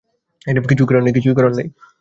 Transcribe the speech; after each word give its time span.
কিছুই 1.15 1.37
করার 1.37 1.53
নেই। 1.53 1.67